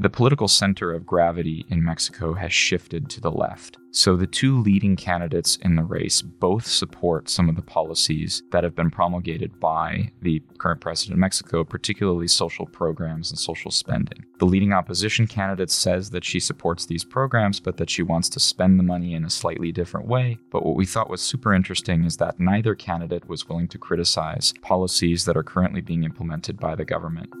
[0.00, 3.78] The political center of gravity in Mexico has shifted to the left.
[3.90, 8.62] So the two leading candidates in the race both support some of the policies that
[8.62, 14.24] have been promulgated by the current president of Mexico, particularly social programs and social spending.
[14.38, 18.40] The leading opposition candidate says that she supports these programs, but that she wants to
[18.40, 20.38] spend the money in a slightly different way.
[20.52, 24.54] But what we thought was super interesting is that neither candidate was willing to criticize
[24.62, 27.34] policies that are currently being implemented by the government.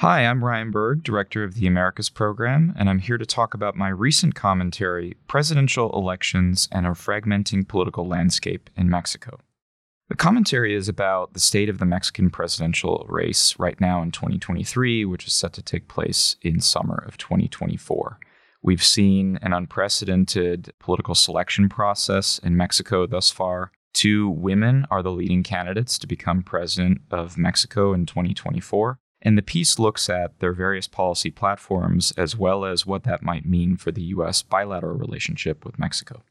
[0.00, 3.76] Hi, I'm Ryan Berg, Director of the Americas Program, and I'm here to talk about
[3.76, 9.38] my recent commentary Presidential Elections and a Fragmenting Political Landscape in Mexico.
[10.08, 15.04] The commentary is about the state of the Mexican presidential race right now in 2023,
[15.04, 18.18] which is set to take place in summer of 2024.
[18.62, 23.70] We've seen an unprecedented political selection process in Mexico thus far.
[23.92, 28.98] Two women are the leading candidates to become president of Mexico in 2024.
[29.22, 33.44] And the piece looks at their various policy platforms as well as what that might
[33.44, 34.42] mean for the U.S.
[34.42, 36.22] bilateral relationship with Mexico.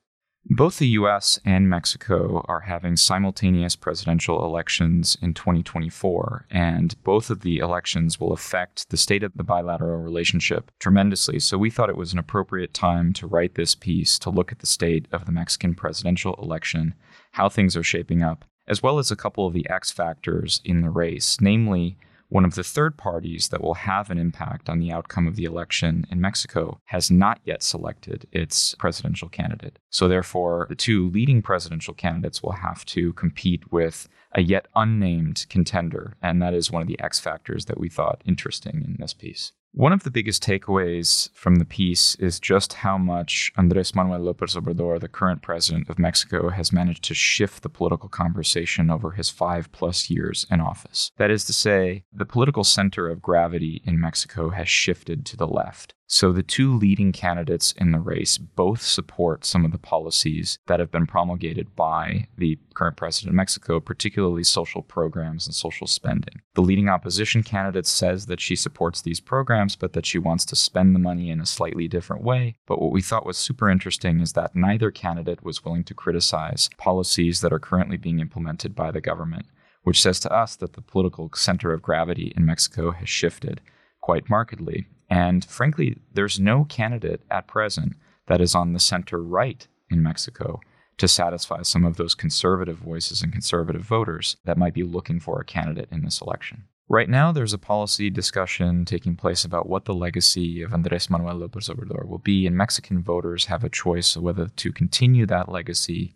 [0.45, 7.41] Both the US and Mexico are having simultaneous presidential elections in 2024, and both of
[7.41, 11.39] the elections will affect the state of the bilateral relationship tremendously.
[11.39, 14.59] So we thought it was an appropriate time to write this piece to look at
[14.59, 16.95] the state of the Mexican presidential election,
[17.33, 20.81] how things are shaping up, as well as a couple of the X factors in
[20.81, 21.97] the race, namely
[22.29, 25.43] one of the third parties that will have an impact on the outcome of the
[25.43, 29.79] election in Mexico has not yet selected its presidential candidate.
[29.89, 35.47] So, therefore, the two leading presidential candidates will have to compete with a yet unnamed
[35.49, 36.15] contender.
[36.21, 39.51] And that is one of the X factors that we thought interesting in this piece.
[39.71, 44.55] One of the biggest takeaways from the piece is just how much Andres Manuel Lopez
[44.55, 49.29] Obrador, the current president of Mexico, has managed to shift the political conversation over his
[49.29, 51.11] five plus years in office.
[51.17, 55.47] That is to say, the political center of gravity in Mexico has shifted to the
[55.47, 55.93] left.
[56.11, 60.79] So the two leading candidates in the race both support some of the policies that
[60.79, 66.41] have been promulgated by the current president of Mexico, particularly social programs and social spending.
[66.55, 70.55] The leading opposition candidate says that she supports these programs, but that she wants to
[70.55, 72.57] spend the money in a slightly different way.
[72.65, 76.71] But what we thought was super interesting is that neither candidate was willing to criticize
[76.79, 79.45] policies that are currently being implemented by the government,
[79.83, 83.61] which says to us that the political center of gravity in Mexico has shifted
[84.01, 87.93] quite markedly and frankly, there's no candidate at present
[88.27, 90.59] that is on the center right in Mexico
[90.97, 95.39] to satisfy some of those conservative voices and conservative voters that might be looking for
[95.39, 96.65] a candidate in this election.
[96.91, 101.39] Right now, there's a policy discussion taking place about what the legacy of Andres Manuel
[101.39, 106.15] López Obrador will be, and Mexican voters have a choice whether to continue that legacy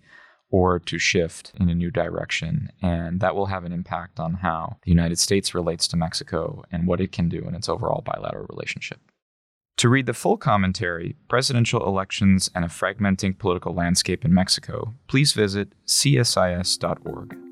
[0.53, 2.69] or to shift in a new direction.
[2.79, 6.85] And that will have an impact on how the United States relates to Mexico and
[6.85, 8.99] what it can do in its overall bilateral relationship.
[9.77, 15.33] To read the full commentary, Presidential Elections and a Fragmenting Political Landscape in Mexico, please
[15.33, 17.42] visit csis.org.